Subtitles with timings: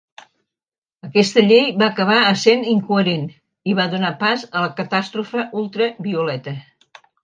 [1.07, 3.29] Aquesta llei va acabar essent incoherent
[3.73, 6.61] i va donar pas a la catàstrofe ultra-violeta.